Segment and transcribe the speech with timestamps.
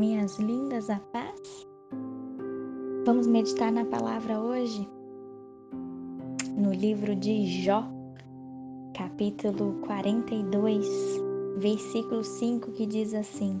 [0.00, 1.68] minhas lindas, a paz?
[3.04, 4.88] Vamos meditar na palavra hoje?
[6.56, 7.84] No livro de Jó,
[8.96, 10.88] capítulo 42,
[11.58, 13.60] versículo 5, que diz assim: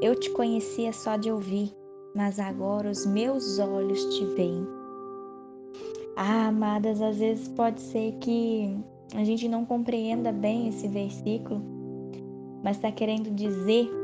[0.00, 1.74] Eu te conhecia só de ouvir,
[2.14, 4.64] mas agora os meus olhos te veem.
[6.14, 8.72] Ah, amadas, às vezes pode ser que
[9.16, 11.60] a gente não compreenda bem esse versículo,
[12.62, 14.03] mas está querendo dizer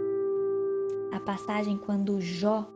[1.12, 2.68] a passagem quando Jó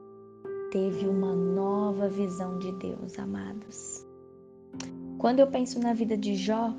[0.70, 4.04] teve uma nova visão de Deus, amados.
[5.18, 6.74] Quando eu penso na vida de Jó,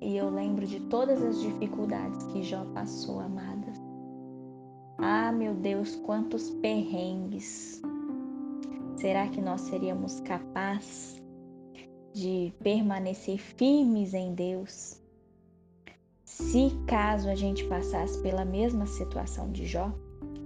[0.00, 3.76] e eu lembro de todas as dificuldades que Jó passou, amadas.
[4.98, 7.82] Ah, meu Deus, quantos perrengues.
[8.96, 11.22] Será que nós seríamos capazes
[12.12, 15.00] de permanecer firmes em Deus
[16.24, 19.92] se caso a gente passasse pela mesma situação de Jó?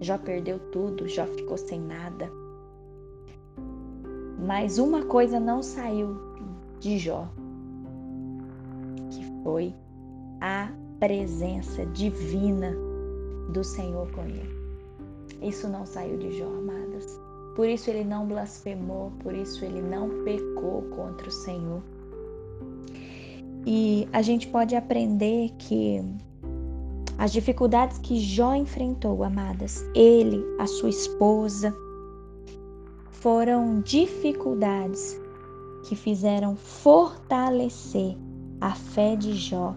[0.01, 2.31] Jó perdeu tudo, Jó ficou sem nada.
[4.47, 6.17] Mas uma coisa não saiu
[6.81, 7.29] de Jó,
[9.11, 9.75] que foi
[10.41, 12.75] a presença divina
[13.53, 14.61] do Senhor com ele.
[15.43, 17.19] Isso não saiu de Jó, amadas.
[17.55, 21.83] Por isso ele não blasfemou, por isso ele não pecou contra o Senhor.
[23.67, 26.03] E a gente pode aprender que
[27.21, 31.77] as dificuldades que Jó enfrentou, amadas, ele, a sua esposa,
[33.11, 35.21] foram dificuldades
[35.85, 38.17] que fizeram fortalecer
[38.59, 39.77] a fé de Jó.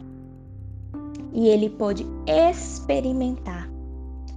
[1.34, 3.70] E ele pôde experimentar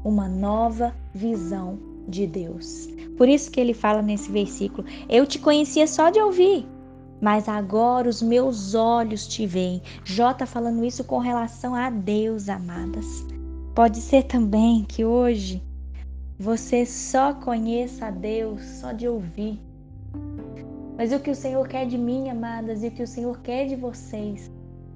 [0.05, 2.89] uma nova visão de Deus.
[3.17, 6.67] Por isso que ele fala nesse versículo: Eu te conhecia só de ouvir,
[7.27, 9.83] mas agora os meus olhos te veem.
[10.05, 13.27] Jó está falando isso com relação a Deus, amadas.
[13.75, 15.61] Pode ser também que hoje
[16.39, 19.61] você só conheça a Deus só de ouvir.
[20.97, 23.67] Mas o que o Senhor quer de mim, amadas, e o que o Senhor quer
[23.67, 24.49] de vocês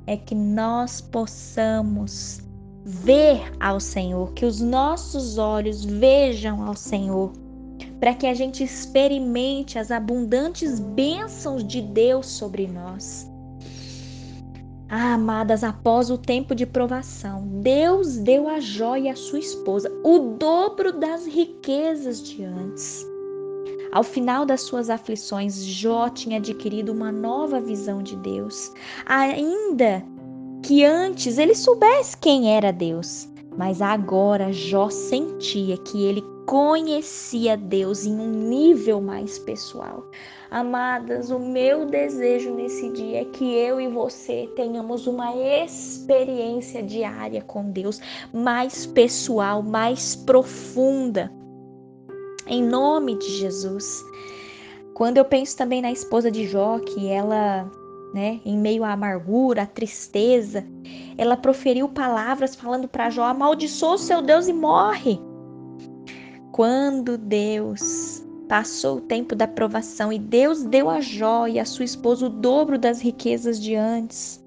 [0.06, 2.42] é que nós possamos
[2.84, 7.32] ver ao Senhor, que os nossos olhos vejam ao Senhor
[8.00, 13.30] para que a gente experimente as abundantes bênçãos de Deus sobre nós.
[14.88, 19.92] Ah, amadas, após o tempo de provação, Deus deu a Jó e a sua esposa
[20.02, 23.06] o dobro das riquezas de antes.
[23.92, 28.72] Ao final das suas aflições, Jó tinha adquirido uma nova visão de Deus,
[29.06, 30.02] ainda
[30.62, 33.28] que antes ele soubesse quem era Deus.
[33.56, 40.04] Mas agora Jó sentia que ele conhecia Deus em um nível mais pessoal.
[40.50, 47.40] Amadas, o meu desejo nesse dia é que eu e você tenhamos uma experiência diária
[47.40, 48.00] com Deus
[48.32, 51.32] mais pessoal, mais profunda.
[52.48, 54.02] Em nome de Jesus.
[54.94, 57.70] Quando eu penso também na esposa de Jó, que ela,
[58.12, 60.66] né, em meio à amargura, à tristeza,
[61.16, 65.29] ela proferiu palavras falando para Jó: amaldiçoa o seu Deus e morre.
[66.52, 71.84] Quando Deus passou o tempo da provação e Deus deu a Jó e a sua
[71.84, 74.44] esposa o dobro das riquezas de antes.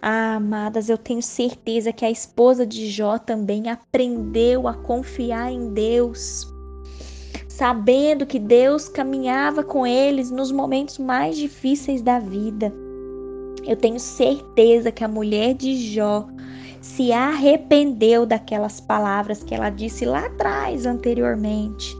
[0.00, 5.72] Ah, amadas, eu tenho certeza que a esposa de Jó também aprendeu a confiar em
[5.72, 6.46] Deus,
[7.48, 12.72] sabendo que Deus caminhava com eles nos momentos mais difíceis da vida.
[13.66, 16.26] Eu tenho certeza que a mulher de Jó
[16.96, 21.96] se arrependeu daquelas palavras que ela disse lá atrás, anteriormente.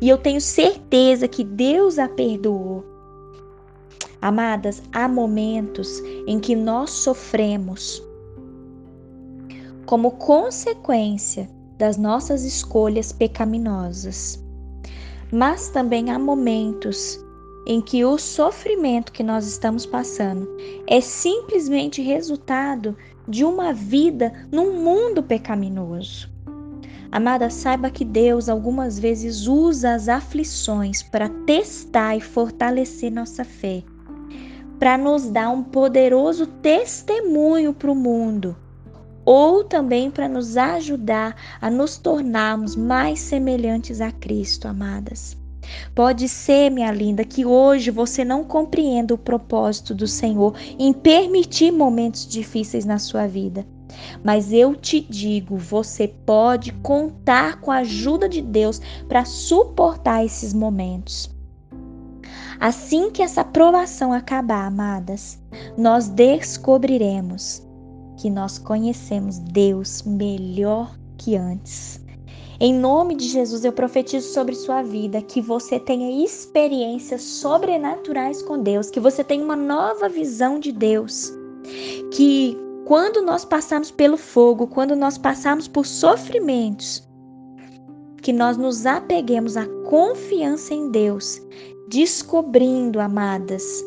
[0.00, 2.82] E eu tenho certeza que Deus a perdoou.
[4.22, 8.02] Amadas, há momentos em que nós sofremos
[9.84, 14.42] como consequência das nossas escolhas pecaminosas.
[15.30, 17.22] Mas também há momentos
[17.66, 20.48] em que o sofrimento que nós estamos passando
[20.86, 22.96] é simplesmente resultado
[23.26, 26.30] de uma vida num mundo pecaminoso.
[27.10, 33.82] Amada, saiba que Deus algumas vezes usa as aflições para testar e fortalecer nossa fé,
[34.78, 38.54] para nos dar um poderoso testemunho para o mundo,
[39.24, 45.36] ou também para nos ajudar a nos tornarmos mais semelhantes a Cristo, amadas.
[45.94, 51.70] Pode ser, minha linda, que hoje você não compreenda o propósito do Senhor em permitir
[51.70, 53.66] momentos difíceis na sua vida.
[54.22, 60.52] Mas eu te digo, você pode contar com a ajuda de Deus para suportar esses
[60.52, 61.30] momentos.
[62.60, 65.40] Assim que essa provação acabar, amadas,
[65.76, 67.62] nós descobriremos
[68.16, 72.00] que nós conhecemos Deus melhor que antes
[72.60, 78.60] Em nome de Jesus, eu profetizo sobre sua vida que você tenha experiências sobrenaturais com
[78.60, 81.32] Deus, que você tenha uma nova visão de Deus.
[82.10, 87.06] Que quando nós passarmos pelo fogo, quando nós passarmos por sofrimentos,
[88.22, 91.40] que nós nos apeguemos à confiança em Deus,
[91.88, 93.84] descobrindo, amadas,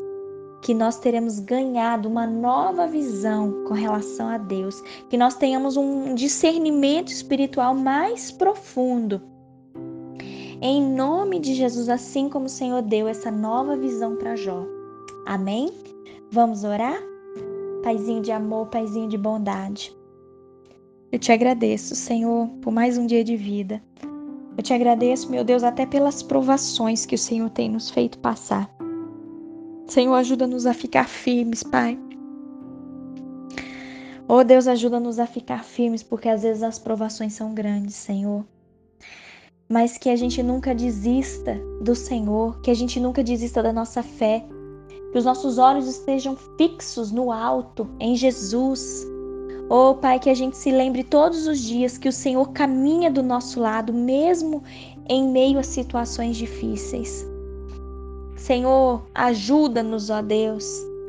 [0.61, 6.13] que nós teremos ganhado uma nova visão com relação a Deus, que nós tenhamos um
[6.13, 9.21] discernimento espiritual mais profundo.
[10.61, 14.63] Em nome de Jesus, assim como o Senhor deu essa nova visão para Jó.
[15.25, 15.71] Amém?
[16.31, 17.01] Vamos orar?
[17.83, 19.95] Paizinho de amor, Paizinho de bondade.
[21.11, 23.81] Eu te agradeço, Senhor, por mais um dia de vida.
[24.55, 28.69] Eu te agradeço, meu Deus, até pelas provações que o Senhor tem nos feito passar.
[29.91, 31.99] Senhor, ajuda-nos a ficar firmes, Pai.
[34.25, 38.45] Oh Deus, ajuda-nos a ficar firmes, porque às vezes as provações são grandes, Senhor.
[39.67, 44.01] Mas que a gente nunca desista do Senhor, que a gente nunca desista da nossa
[44.01, 44.45] fé,
[45.11, 49.05] que os nossos olhos estejam fixos no alto, em Jesus.
[49.69, 53.21] Oh Pai, que a gente se lembre todos os dias que o Senhor caminha do
[53.21, 54.63] nosso lado, mesmo
[55.09, 57.29] em meio a situações difíceis.
[58.41, 60.65] Senhor, ajuda-nos, ó Deus,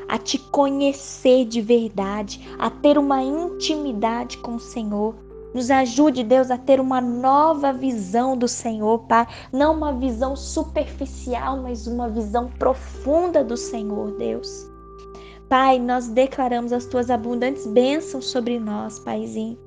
[0.07, 5.15] a te conhecer de verdade, a ter uma intimidade com o Senhor.
[5.55, 9.27] Nos ajude, Deus, a ter uma nova visão do Senhor, Pai.
[9.51, 14.71] Não uma visão superficial, mas uma visão profunda do Senhor, Deus.
[15.49, 19.59] Pai, nós declaramos as tuas abundantes bênçãos sobre nós, Paizinho.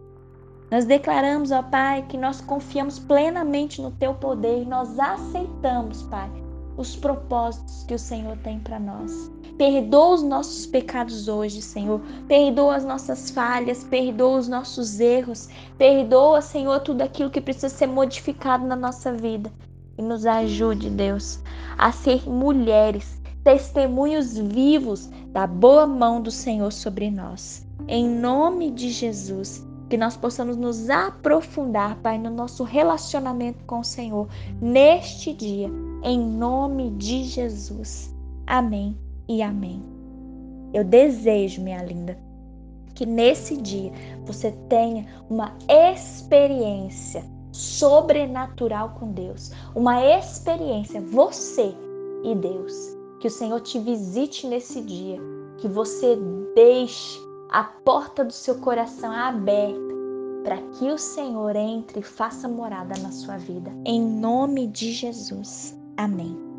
[0.69, 6.29] Nós declaramos, ó Pai, que nós confiamos plenamente no teu poder nós aceitamos, Pai,
[6.77, 9.31] os propósitos que o Senhor tem para nós.
[9.57, 12.01] Perdoa os nossos pecados hoje, Senhor.
[12.27, 15.47] Perdoa as nossas falhas, perdoa os nossos erros.
[15.77, 19.51] Perdoa, Senhor, tudo aquilo que precisa ser modificado na nossa vida.
[19.97, 21.39] E nos ajude, Deus,
[21.77, 27.65] a ser mulheres, testemunhos vivos da boa mão do Senhor sobre nós.
[27.87, 33.83] Em nome de Jesus, que nós possamos nos aprofundar, Pai, no nosso relacionamento com o
[33.83, 34.27] Senhor
[34.61, 35.69] neste dia,
[36.05, 38.13] em nome de Jesus.
[38.45, 38.95] Amém
[39.27, 39.83] e amém.
[40.71, 42.15] Eu desejo, minha linda,
[42.93, 43.91] que nesse dia
[44.23, 51.73] você tenha uma experiência sobrenatural com Deus, uma experiência você
[52.23, 52.95] e Deus.
[53.19, 55.19] Que o Senhor te visite nesse dia,
[55.57, 56.19] que você
[56.53, 57.19] deixe
[57.49, 59.95] a porta do seu coração aberta
[60.43, 63.71] para que o Senhor entre e faça morada na sua vida.
[63.83, 65.75] Em nome de Jesus.
[65.97, 66.54] Amém.